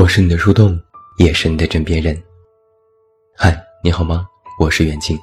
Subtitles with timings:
[0.00, 0.80] 我是你的树洞，
[1.16, 2.16] 也是你的枕边人。
[3.36, 4.28] 嗨，你好吗？
[4.60, 5.18] 我是袁静。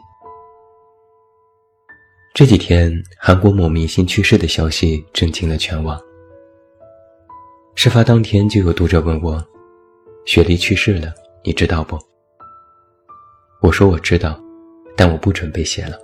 [2.34, 5.98] 这几天，韩国某明星去世的消息震惊了全网。
[7.76, 9.42] 事发当天，就有读者问我
[10.28, 11.98] ：“雪莉去世了，你知道不？”
[13.64, 14.38] 我说：“我知道，
[14.98, 15.98] 但我不准备写了。”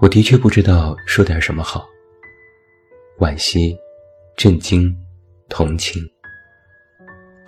[0.00, 1.84] 我的确不知道说点什么好。
[3.18, 3.76] 惋惜、
[4.36, 4.96] 震惊、
[5.48, 6.00] 同情。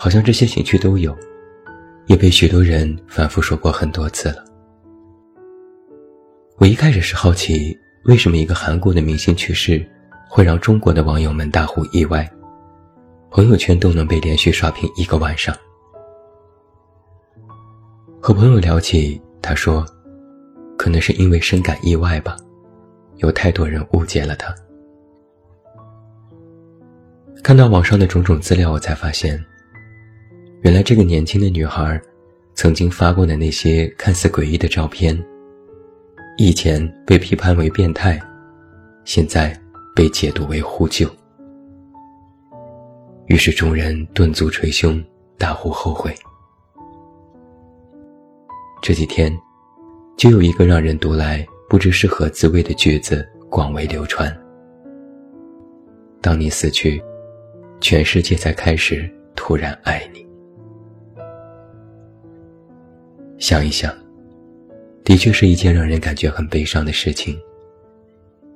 [0.01, 1.15] 好像这些情绪都有，
[2.07, 4.45] 也被许多人反复说过很多次了。
[6.57, 9.85] 我一开始是好奇，为什么一个韩国的明星去世，
[10.31, 12.31] 会让中国的网友们大呼意外，
[13.29, 15.53] 朋友圈都能被连续刷屏一个晚上。
[18.21, 19.85] 和朋友聊起，他说，
[20.77, 22.37] 可能是因为深感意外吧，
[23.17, 24.55] 有太多人误解了他。
[27.43, 29.45] 看到网上的种种资料，我才发现。
[30.63, 32.01] 原来这个年轻的女孩，
[32.55, 35.17] 曾经发过的那些看似诡异的照片，
[36.37, 38.21] 以前被批判为变态，
[39.05, 39.57] 现在
[39.95, 41.09] 被解读为呼救。
[43.27, 45.03] 于是众人顿足捶胸，
[45.39, 46.13] 大呼后悔。
[48.83, 49.33] 这几天，
[50.17, 54.37] 就有一个让人读来不知是何滋味的句子广为流传：
[56.21, 57.01] 当你死去，
[57.81, 60.28] 全世界才开始突然爱你。
[63.39, 63.95] 想一想，
[65.05, 67.39] 的确是一件让人感觉很悲伤的事情。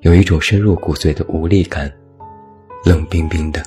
[0.01, 1.91] 有一种深入骨髓的无力感，
[2.85, 3.63] 冷冰冰的。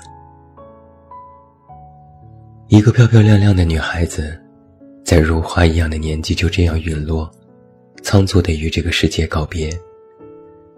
[2.68, 4.38] 一个漂漂亮亮的女孩子，
[5.06, 7.32] 在如花一样的年纪就这样陨落，
[8.04, 9.70] 仓促的与这个世界告别，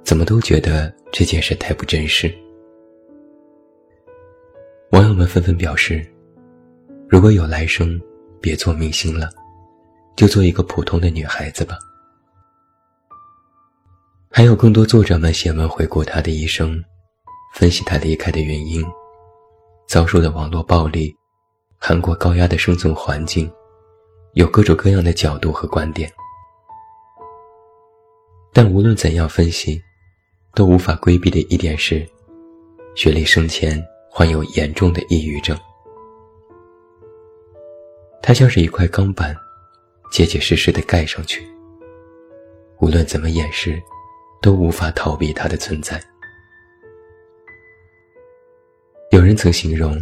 [0.03, 2.31] 怎么都觉得这件事太不真实。
[4.91, 6.05] 网友们纷纷表示：
[7.09, 7.99] 如果有来生，
[8.39, 9.31] 别做明星了。
[10.17, 11.77] 就做一个普通的女孩子吧。
[14.31, 16.83] 还有更多作者们写文回顾她的一生，
[17.53, 18.83] 分析她离开的原因，
[19.87, 21.15] 遭受的网络暴力，
[21.77, 23.49] 韩国高压的生存环境，
[24.33, 26.11] 有各种各样的角度和观点。
[28.51, 29.79] 但无论怎样分析，
[30.55, 32.07] 都无法规避的一点是，
[32.95, 33.79] 雪莉生前
[34.09, 35.55] 患有严重的抑郁症。
[38.19, 39.35] 她像是一块钢板。
[40.09, 41.45] 结结实实的盖上去，
[42.79, 43.81] 无论怎么掩饰，
[44.41, 46.01] 都无法逃避它的存在。
[49.11, 49.95] 有人曾形容，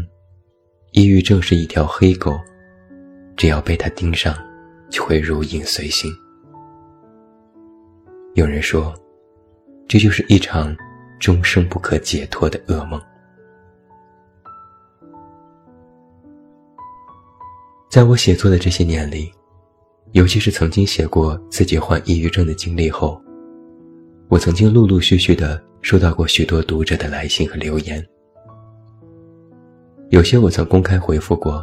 [0.91, 2.39] 抑郁症是一条黑狗，
[3.35, 4.35] 只要被它盯上，
[4.89, 6.11] 就会如影随形。
[8.35, 8.93] 有人说，
[9.87, 10.75] 这就是一场
[11.19, 13.01] 终生不可解脱的噩梦。
[17.89, 19.34] 在我写作的这些年里。
[20.15, 23.21] 尤其是曾经写过自己患抑郁症的经历后，
[24.29, 28.01] 我曾经陆陆续续的收到过许多读者的来信和留言。
[30.11, 31.61] 有些我曾公开回复过，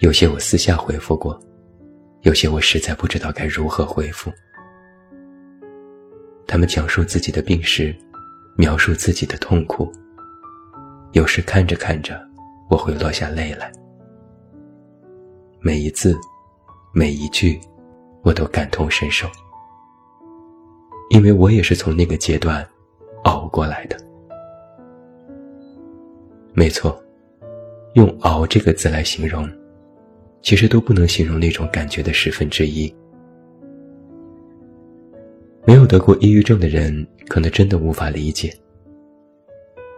[0.00, 1.40] 有些我私下回复过，
[2.24, 4.30] 有些我实在不知道该如何回复。
[6.46, 7.96] 他们讲述自己的病史，
[8.54, 9.90] 描述自己的痛苦。
[11.12, 12.20] 有时看着看着，
[12.68, 13.72] 我会落下泪来。
[15.62, 16.14] 每一字，
[16.92, 17.58] 每一句。
[18.28, 19.26] 我都感同身受，
[21.08, 22.62] 因为我也是从那个阶段
[23.24, 23.96] 熬过来的。
[26.52, 27.02] 没错，
[27.94, 29.50] 用“熬”这个字来形容，
[30.42, 32.94] 其实都不能形容那种感觉的十分之一。
[35.64, 38.54] 没有得过抑郁症的人，可能真的无法理解。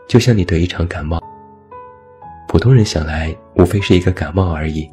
[0.07, 1.21] 就像你得一场感冒，
[2.47, 4.89] 普通人想来无非是一个感冒而已，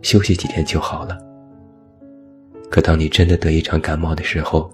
[0.00, 1.16] 休息几天就好了。
[2.72, 4.72] 可当你真的得一场感冒的时候，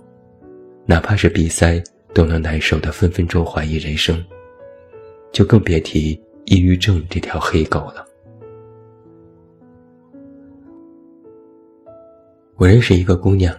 [0.87, 1.83] 哪怕是鼻塞
[2.15, 4.25] 都能难受的分分钟怀疑人生，
[5.33, 6.13] 就更别提
[6.45, 8.07] 抑郁症这条黑狗了。
[12.55, 13.53] 我认识一个姑娘，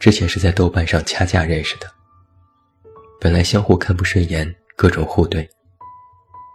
[0.00, 1.86] 之前是在豆瓣上掐架认识的，
[3.20, 5.48] 本来相互看不顺眼，各种互怼，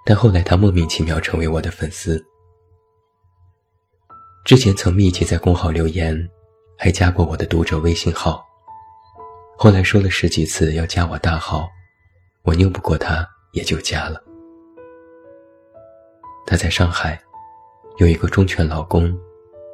[0.05, 2.21] 但后来她莫名其妙成为我的粉丝。
[4.43, 6.29] 之前曾密集在公号留言。
[6.81, 8.41] 还加过我的读者微信号，
[9.57, 11.67] 后来说了十几次要加我大号，
[12.43, 14.23] 我拗不过他，也就加了。
[16.45, 17.19] 他在上海，
[17.97, 19.13] 有一个忠犬老公，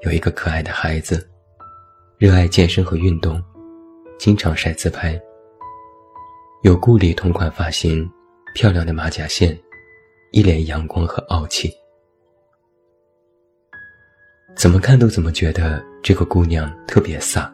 [0.02, 1.30] 有一个可爱的孩子，
[2.18, 3.40] 热爱健身和运动，
[4.18, 5.16] 经常晒自拍。
[6.64, 8.10] 有顾里同款发型，
[8.56, 9.56] 漂亮的马甲线，
[10.32, 11.72] 一脸阳光和傲气。
[14.56, 17.52] 怎么看都怎么觉得这个姑娘特别飒。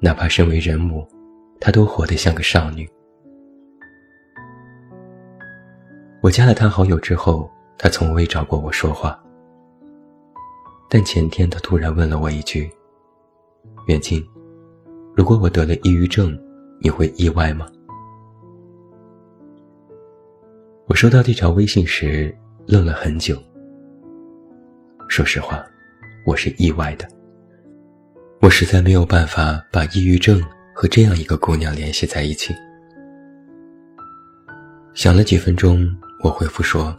[0.00, 1.06] 哪怕身为人母，
[1.60, 2.88] 她都活得像个少女。
[6.20, 7.48] 我加了她好友之后，
[7.78, 9.18] 她从未找过我说话。
[10.90, 12.70] 但前天她突然问了我一句
[13.86, 14.26] ：“远近，
[15.14, 16.36] 如果我得了抑郁症，
[16.80, 17.66] 你会意外吗？”
[20.86, 22.36] 我收到这条微信时
[22.66, 23.40] 愣了很久。
[25.08, 25.64] 说实话，
[26.26, 27.08] 我是意外的。
[28.40, 30.42] 我实在没有办法把抑郁症
[30.74, 32.52] 和这样一个姑娘联系在一起。
[34.92, 35.86] 想了几分钟，
[36.24, 36.92] 我回复说：“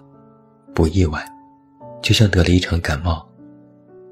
[0.74, 1.22] 不意外，
[2.02, 3.28] 就像得了一场感冒，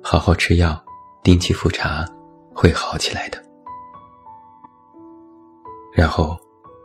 [0.04, 0.84] 好好吃药，
[1.24, 2.06] 定期复查，
[2.54, 3.42] 会好起来的。”
[5.96, 6.38] 然后，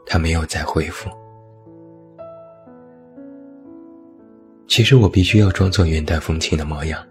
[0.06, 1.10] 他没有再回复。
[4.68, 7.04] 其实我必须要装作云淡风轻的模样。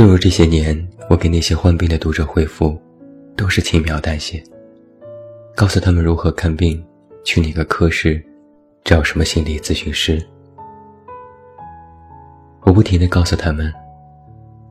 [0.00, 2.74] 正如这些年，我给那些患病的读者回复，
[3.36, 4.42] 都是轻描淡写，
[5.54, 6.82] 告诉他们如何看病，
[7.22, 8.18] 去哪个科室，
[8.82, 10.18] 找什么心理咨询师。
[12.62, 13.70] 我不停地告诉他们，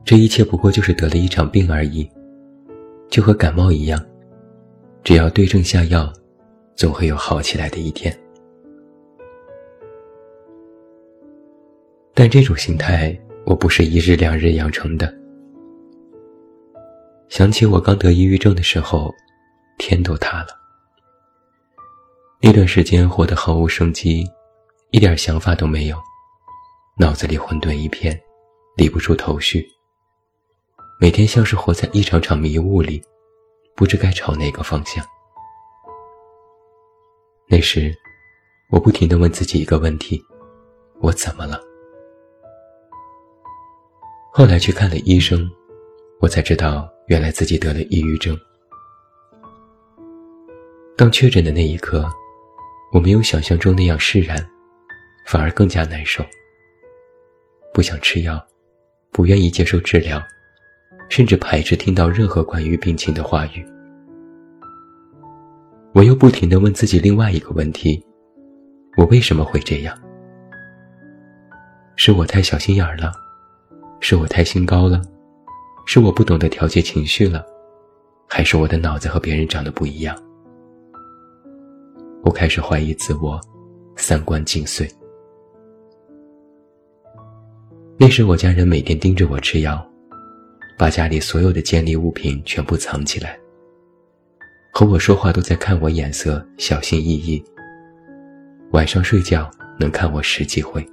[0.04, 2.10] 这一切不过就是得了一场病而已，
[3.08, 4.04] 就和感冒一样，
[5.04, 6.12] 只要对症下药，
[6.74, 8.12] 总会有好起来的一天。
[12.14, 15.19] 但这种心态，我不是一日两日养成的。
[17.30, 19.14] 想起我刚得抑郁症的时候，
[19.78, 20.48] 天都塌了。
[22.42, 24.28] 那段时间活得毫无生机，
[24.90, 25.96] 一点想法都没有，
[26.98, 28.20] 脑子里混沌一片，
[28.76, 29.64] 理不出头绪。
[31.00, 33.00] 每天像是活在一场场迷雾里，
[33.76, 35.06] 不知该朝哪个方向。
[37.46, 37.94] 那时，
[38.70, 40.20] 我不停地问自己一个问题：
[40.98, 41.60] 我怎么了？
[44.32, 45.48] 后来去看了医生，
[46.20, 48.38] 我才知道原来自己得了抑郁症。
[50.94, 52.06] 当确诊的那一刻，
[52.92, 54.36] 我没有想象中那样释然，
[55.26, 56.22] 反而更加难受。
[57.72, 58.38] 不想吃药，
[59.10, 60.22] 不愿意接受治疗，
[61.08, 63.66] 甚至排斥听到任何关于病情的话语。
[65.94, 68.04] 我又不停地问自己另外一个问题：
[68.98, 69.98] 我为什么会这样？
[71.96, 73.10] 是我太小心眼儿了？
[74.00, 75.00] 是我太心高了，
[75.92, 77.44] 是我不懂得调节情绪了，
[78.28, 80.16] 还是我的脑子和别人长得不一样？
[82.22, 83.40] 我开始怀疑自我，
[83.96, 84.88] 三观尽碎。
[87.98, 89.84] 那时我家人每天盯着我吃药，
[90.78, 93.36] 把家里所有的尖利物品全部藏起来，
[94.72, 97.42] 和我说话都在看我眼色，小心翼翼。
[98.70, 100.88] 晚上睡觉能看我十几回。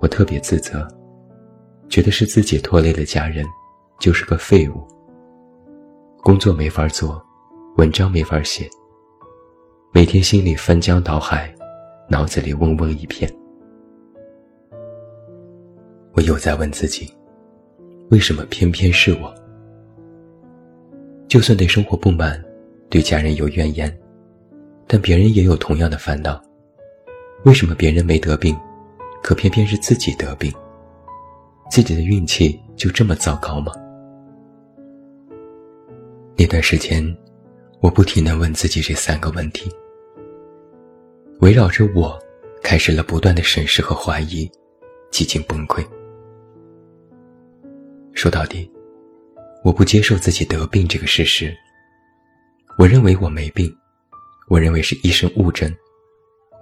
[0.00, 0.88] 我特别自责，
[1.94, 3.46] 觉得是自己拖累了家人，
[4.00, 4.84] 就是个废物。
[6.24, 7.24] 工作没法做，
[7.76, 8.68] 文章没法写，
[9.92, 11.54] 每天心里翻江倒海，
[12.08, 13.32] 脑子里嗡嗡一片。
[16.14, 17.08] 我又在问自己，
[18.10, 19.32] 为什么偏偏是我？
[21.28, 22.44] 就算对生活不满，
[22.90, 23.96] 对家人有怨言，
[24.88, 26.42] 但别人也有同样的烦恼，
[27.44, 28.58] 为什么别人没得病？
[29.22, 30.52] 可偏偏是自己得病，
[31.70, 33.72] 自己的运气就这么糟糕吗？
[36.36, 37.04] 那段时间，
[37.80, 39.70] 我不停地问自己这三个问题，
[41.40, 42.18] 围绕着我，
[42.62, 44.50] 开始了不断的审视和怀疑，
[45.10, 45.84] 几近崩溃。
[48.12, 48.70] 说到底，
[49.64, 51.54] 我不接受自己得病这个事实。
[52.78, 53.72] 我认为我没病，
[54.48, 55.74] 我认为是医生误诊，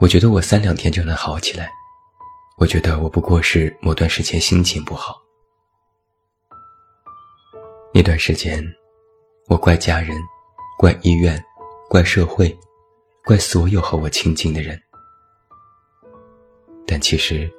[0.00, 1.71] 我觉得我三两天就能好起来。
[2.59, 5.21] 我觉得我不过是某段时间心情不好。
[7.92, 8.62] 那段时间，
[9.49, 10.16] 我怪家人，
[10.78, 11.42] 怪医院，
[11.88, 12.56] 怪社会，
[13.25, 14.80] 怪所有和我亲近的人。
[16.87, 17.50] 但其实，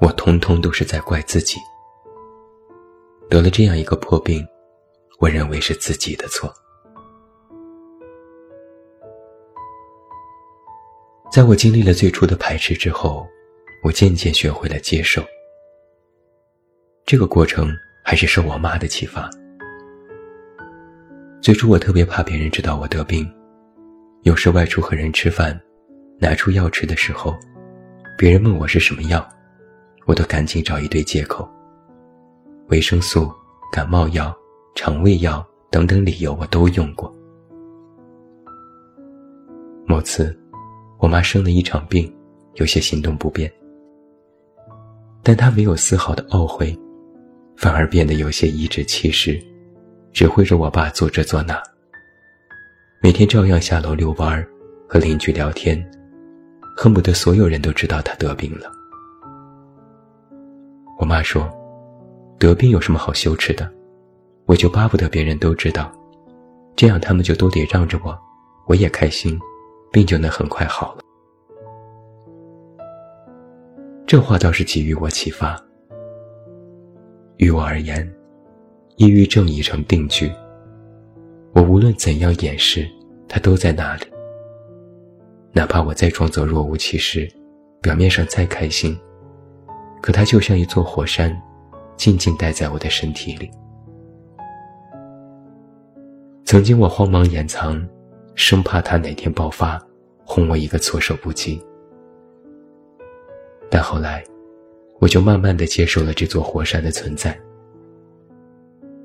[0.00, 1.58] 我通通都是在怪自己。
[3.30, 4.44] 得了这样一个破病，
[5.20, 6.52] 我认为是自己的错。
[11.30, 13.24] 在我经历了最初的排斥之后。
[13.82, 15.20] 我渐渐学会了接受，
[17.04, 19.28] 这个过程还是受我妈的启发。
[21.40, 23.28] 最初我特别怕别人知道我得病，
[24.22, 25.60] 有时外出和人吃饭，
[26.20, 27.36] 拿出药吃的时候，
[28.16, 29.28] 别人问我是什么药，
[30.06, 31.50] 我都赶紧找一堆借口，
[32.68, 33.32] 维生素、
[33.72, 34.32] 感冒药、
[34.76, 37.12] 肠胃药等等理由我都用过。
[39.84, 40.38] 某次，
[41.00, 42.14] 我妈生了一场病，
[42.54, 43.52] 有些行动不便。
[45.22, 46.76] 但他没有丝毫的懊悔，
[47.56, 49.40] 反而变得有些颐指气使，
[50.12, 51.60] 指挥着我爸做这做那。
[53.00, 54.48] 每天照样下楼遛弯儿，
[54.88, 55.84] 和邻居聊天，
[56.76, 58.70] 恨不得所有人都知道他得病了。
[60.98, 61.48] 我妈说
[62.38, 63.68] ：“得病有什么好羞耻的？
[64.46, 65.92] 我就巴不得别人都知道，
[66.76, 68.16] 这样他们就都得让着我，
[68.66, 69.38] 我也开心，
[69.92, 71.01] 病就能很快好了。”
[74.12, 75.58] 这话倒是给予我启发。
[77.38, 78.06] 于我而言，
[78.96, 80.30] 抑郁症已成定局。
[81.54, 82.86] 我无论怎样掩饰，
[83.26, 84.04] 它都在那里。
[85.52, 87.26] 哪怕我再装作若无其事，
[87.80, 88.94] 表面上再开心，
[90.02, 91.34] 可它就像一座火山，
[91.96, 93.50] 静静待在我的身体里。
[96.44, 97.82] 曾经我慌忙掩藏，
[98.34, 99.82] 生怕它哪天爆发，
[100.26, 101.58] 轰我一个措手不及。
[103.74, 104.22] 但后来，
[105.00, 107.40] 我就慢慢的接受了这座火山的存在。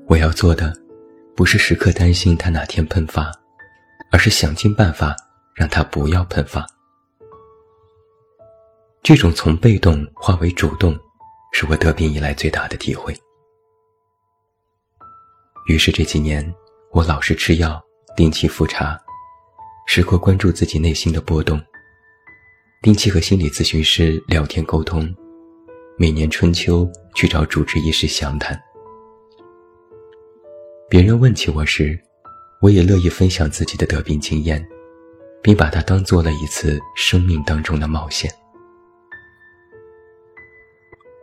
[0.06, 0.76] 我要做的，
[1.34, 3.32] 不是时刻担心它哪天喷发，
[4.12, 5.16] 而是想尽办法
[5.54, 6.66] 让它不要喷发。
[9.02, 10.94] 这种从被动化为主动，
[11.54, 13.16] 是我得病以来最大的体会。
[15.66, 16.44] 于是这几年，
[16.92, 17.82] 我老是吃药，
[18.14, 19.00] 定期复查，
[19.86, 21.58] 时刻关注自己内心的波动。
[22.80, 25.12] 定期和心理咨询师聊天沟通，
[25.96, 28.56] 每年春秋去找主治医师详谈。
[30.88, 31.98] 别人问起我时，
[32.62, 34.64] 我也乐意分享自己的得病经验，
[35.42, 38.30] 并把它当做了一次生命当中的冒险。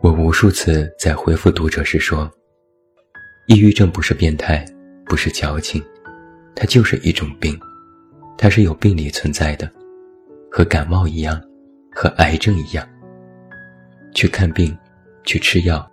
[0.01, 2.29] 我无数次在回复读者时说
[3.47, 4.65] ：“抑郁症不是变态，
[5.05, 5.81] 不是矫情，
[6.53, 7.57] 它就是一种病，
[8.37, 9.71] 它是有病理存在的。”
[10.57, 11.37] 和感冒一样，
[11.93, 12.87] 和癌症一样。
[14.13, 14.73] 去看病，
[15.25, 15.85] 去吃药，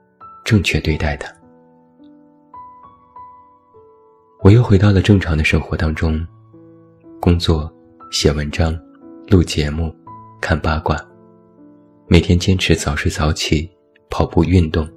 [0.44, 1.34] 正确对待它。
[4.40, 6.24] 我又回到了正常的生活当中，
[7.20, 7.68] 工作、
[8.12, 8.72] 写文章、
[9.26, 9.92] 录节目、
[10.40, 10.96] 看八卦，
[12.06, 13.68] 每天坚持早睡早起、
[14.10, 14.88] 跑步运动，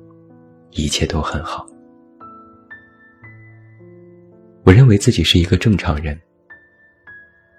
[0.70, 1.66] 一切都很好。
[4.64, 6.16] 我认为自己是一个正常人。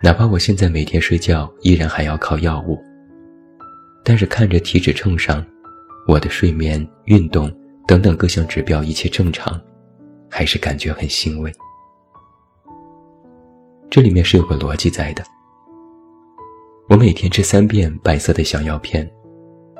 [0.06, 2.78] 哪怕我现在每天睡觉依然还要靠药物，
[4.04, 5.44] 但是看着体脂秤上，
[6.06, 7.52] 我的睡眠、运动
[7.88, 9.60] 等等各项指标一切正常，
[10.30, 11.52] 还是感觉很欣慰。
[13.90, 15.24] 这里面是有个逻辑在的。
[16.88, 19.10] 我每天吃三遍白色的小药片，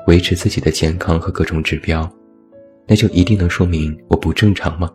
[0.07, 2.05] 维持自己的健康和各种指标，
[2.85, 4.93] 那就一定能说明我不正常吗？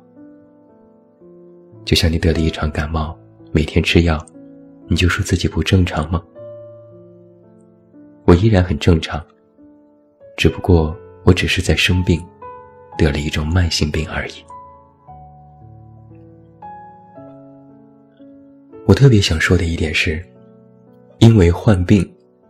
[1.87, 3.19] 就像你得了一场感冒，
[3.51, 4.23] 每天吃药。
[4.93, 6.23] 你就说自己不正常吗？
[8.27, 9.25] 我依然很正常，
[10.37, 10.95] 只不过
[11.25, 12.23] 我只是在生病，
[12.99, 14.33] 得了一种慢性病而已。
[18.87, 20.23] 我特别想说的一点是，
[21.21, 22.07] 因为患病，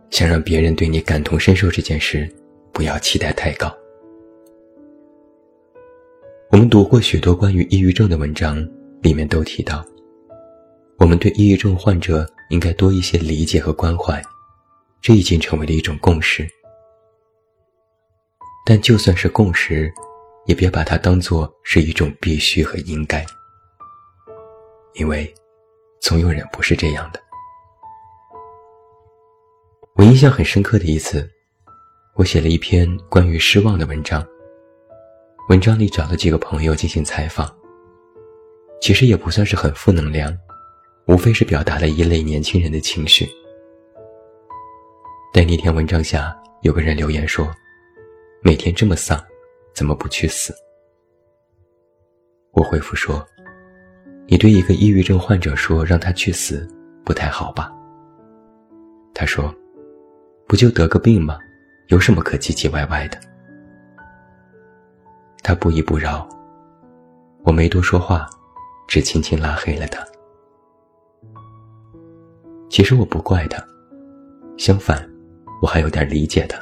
[0.09, 2.29] 想让别人对你感同身受这件事，
[2.73, 3.73] 不要期待太高。
[6.51, 8.57] 我们读过许多关于抑郁症的文章，
[9.01, 9.81] 里面都提到。
[11.03, 14.23] 我们对抑郁症患者应该多一些理解和关怀，
[15.01, 16.47] 这已经成为了一种共识。
[18.65, 19.93] 但就算是共识，
[20.45, 23.25] 也别把它当做是一种必须和应该，
[24.93, 25.31] 因为
[25.99, 27.19] 总有人不是这样的。
[29.95, 31.29] 我印象很深刻的一次，
[32.15, 34.25] 我写了一篇关于失望的文章，
[35.49, 37.53] 文章里找了几个朋友进行采访，
[38.81, 40.33] 其实也不算是很负能量。
[41.05, 43.27] 无非是表达了一类年轻人的情绪。
[45.33, 47.51] 但那天文章下有个人留言说
[48.41, 49.21] ：“每天这么丧，
[49.73, 50.53] 怎么不去死？”
[52.53, 53.25] 我回复说
[54.27, 56.67] ：“你对一个抑郁症患者说让他去死，
[57.03, 57.71] 不太好吧？”
[59.13, 59.53] 他说
[60.47, 61.37] ：“不就得个病吗？
[61.87, 63.19] 有什么可唧唧歪歪的？”
[65.43, 66.27] 他不依不饶，
[67.43, 68.29] 我没多说话，
[68.87, 70.01] 只轻轻拉黑了他。
[72.73, 73.63] 其实我不怪他，
[74.57, 75.07] 相反，
[75.61, 76.59] 我还有点理解他。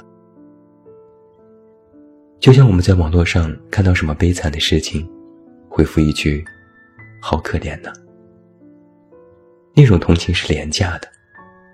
[2.37, 5.09] 就像我们在网络上看到什么悲惨的事情，
[5.69, 6.43] 回复一句
[7.23, 7.93] “好可怜呐”，
[9.73, 11.07] 那种同情是廉价的，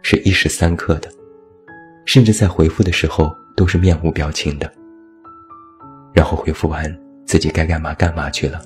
[0.04, 1.10] 是一时三刻的，
[2.06, 4.72] 甚至在回复的时候都是面无表情的。
[6.14, 8.62] 然后回复完自己该干嘛干嘛去了，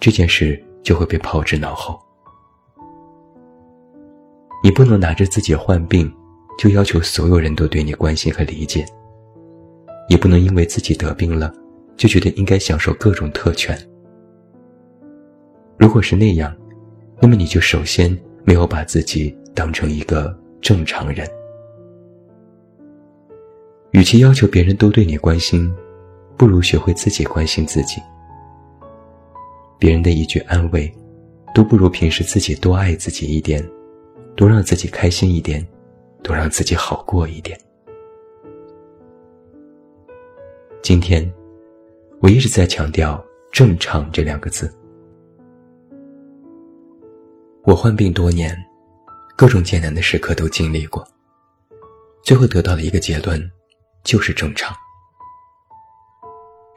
[0.00, 2.00] 这件事就会被抛之脑后。
[4.62, 6.12] 你不能拿着自己患病，
[6.58, 8.84] 就要求所有人都对你关心和理解。
[10.08, 11.52] 也不能因为自己得病了，
[11.96, 13.78] 就觉得应该享受各种特权。
[15.76, 16.56] 如果是那样，
[17.20, 21.28] 那么你就首先没有把自己当成一个正常人。
[23.92, 25.72] 与其要求别人都对你关心，
[26.36, 28.00] 不如学会自己关心自己。
[29.78, 30.92] 别人的一句安慰，
[31.54, 33.62] 都不如平时自己多爱自己一点，
[34.38, 35.66] 多让自己开心一点，
[36.22, 37.60] 多让自己好过一点。
[40.80, 41.28] 今天，
[42.20, 44.72] 我一直在强调“正常”这两个字。
[47.64, 48.56] 我患病多年，
[49.36, 51.04] 各种艰难的时刻都经历过，
[52.22, 53.42] 最后得到了一个结论，
[54.04, 54.72] 就是正常。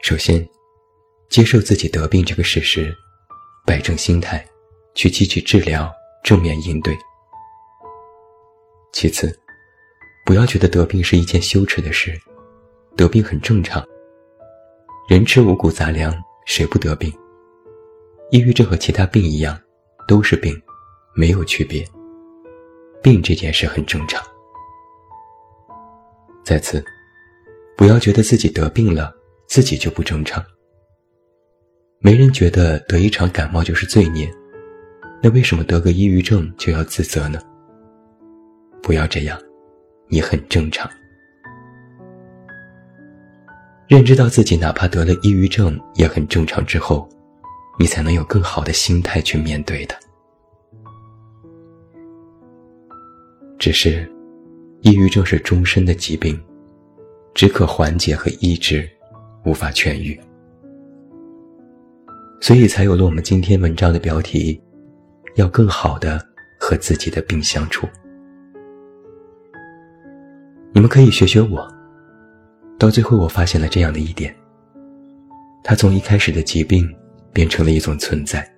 [0.00, 0.44] 首先，
[1.28, 2.92] 接受自己得病这个事实，
[3.64, 4.44] 摆正心态，
[4.96, 5.88] 去积极治疗，
[6.24, 6.92] 正面应对。
[8.92, 9.34] 其次，
[10.24, 12.12] 不要觉得得病是一件羞耻的事，
[12.96, 13.82] 得病很正常。
[15.08, 16.14] 人吃五谷杂粮，
[16.46, 17.12] 谁不得病？
[18.30, 19.58] 抑郁症和其他病一样，
[20.06, 20.54] 都是病，
[21.14, 21.84] 没有区别。
[23.02, 24.22] 病这件事很正常。
[26.44, 26.84] 再次，
[27.76, 29.12] 不要觉得自己得病了，
[29.48, 30.44] 自己就不正常。
[31.98, 34.32] 没人觉得得一场感冒就是罪孽，
[35.22, 37.40] 那为什么得个抑郁症就要自责呢？
[38.82, 39.40] 不要这样，
[40.08, 40.90] 你很正常。
[43.86, 47.08] 认知到自己哪怕得了抑郁症也很正常之后，
[47.78, 49.94] 你才能有更好的心态去面对的。
[53.58, 54.10] 只是，
[54.80, 56.42] 抑郁症是终身的疾病，
[57.34, 58.88] 只可缓解和医治，
[59.44, 60.18] 无法痊愈，
[62.40, 64.60] 所以才有了我们今天文章的标题：
[65.36, 66.20] 要更好的
[66.58, 67.86] 和自己的病相处。
[70.74, 71.70] 你们可以学学我。
[72.78, 74.34] 到最后，我发现了这样的一点：，
[75.62, 76.88] 它从一开始的疾病
[77.32, 78.48] 变成了一种存在。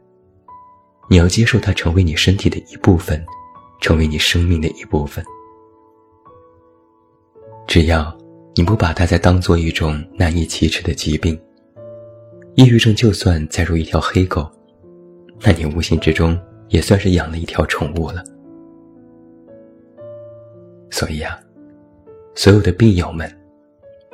[1.11, 3.23] 你要接受它成为你身体的一部分，
[3.81, 5.23] 成为你生命的一部分。
[7.67, 8.17] 只要
[8.55, 11.39] 你不把它再当做一种难以启齿的疾病，
[12.55, 14.49] 抑郁症就算再如一条黑狗，
[15.41, 18.23] 那你无形之中也算是养了一条宠物了。
[20.91, 21.39] 所以啊，
[22.35, 23.31] 所有的病友们。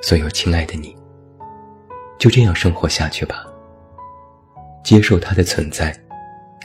[0.03, 0.97] 所有亲爱的你，
[2.19, 3.47] 就这样生活下去吧。
[4.83, 5.95] 接受它的存在，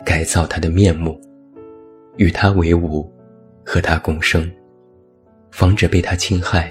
[0.05, 1.19] 改造它的面目，
[2.15, 3.13] 与它为伍，
[3.65, 4.49] 和它共生，
[5.51, 6.69] 防止被它侵害，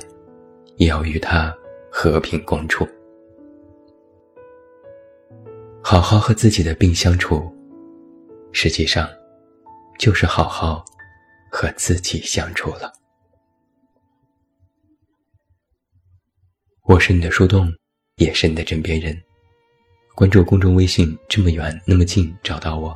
[0.77, 1.55] 也要与它
[1.93, 2.89] 和平共处。
[5.83, 7.55] 好好和自己的病相处，
[8.53, 9.07] 实际上，
[9.99, 10.83] 就是好好
[11.51, 12.91] 和自己相处了。
[16.87, 17.73] 我是你的树洞，
[18.17, 19.19] 也是你的枕边人。
[20.15, 22.95] 关注公众微信，这么远那么近，找到我。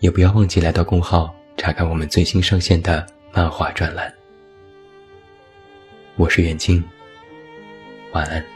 [0.00, 4.12] 也不要忘记来到公号查看我们最新上线的漫画专栏。
[6.16, 6.84] 我是远近，
[8.12, 8.55] 晚安。